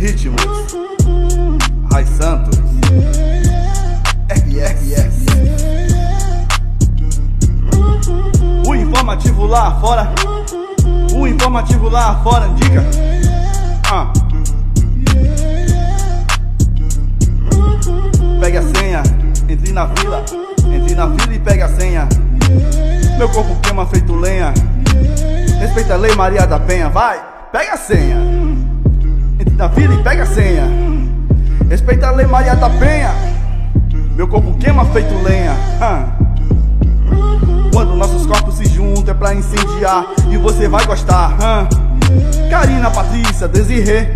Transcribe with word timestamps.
ritmos. 0.00 0.42
Rai 1.92 2.06
Santos. 2.06 2.58
RRS. 4.30 5.26
O 8.66 8.74
informativo 8.74 9.46
lá 9.46 9.78
fora. 9.78 10.10
O 11.14 11.26
informativo 11.26 11.90
lá 11.90 12.18
fora 12.22 12.46
indica. 12.46 12.82
Ah. 13.92 14.10
Pegue 18.40 18.56
a 18.56 18.62
senha, 18.62 19.02
entre 19.50 19.72
na 19.72 19.86
fila, 19.88 20.24
entre 20.72 20.94
na 20.94 21.10
fila 21.10 21.34
e 21.34 21.38
pegue 21.38 21.62
a 21.62 21.68
senha. 21.68 22.08
Meu 23.18 23.28
corpo 23.28 23.54
queima 23.56 23.84
feito 23.84 24.16
lenha. 24.16 24.54
Respeita 25.60 25.92
a 25.92 25.96
lei 25.98 26.14
Maria 26.14 26.46
da 26.46 26.58
Penha, 26.58 26.88
vai, 26.88 27.20
pega 27.52 27.74
a 27.74 27.76
senha. 27.76 28.49
E 29.82 30.02
pega 30.02 30.24
a 30.24 30.26
senha. 30.26 30.68
Respeita 31.68 32.08
a 32.08 32.10
lei 32.10 32.26
Maria 32.26 32.54
da 32.54 32.68
Penha. 32.68 33.14
Meu 34.14 34.28
corpo 34.28 34.52
queima 34.58 34.84
feito 34.84 35.14
lenha. 35.22 35.56
Quando 37.72 37.96
nossos 37.96 38.26
corpos 38.26 38.56
se 38.56 38.66
juntam 38.66 39.14
é 39.14 39.16
pra 39.16 39.34
incendiar 39.34 40.04
e 40.30 40.36
você 40.36 40.68
vai 40.68 40.84
gostar. 40.84 41.34
Karina, 42.50 42.90
Patrícia, 42.90 43.48
Desirê. 43.48 44.12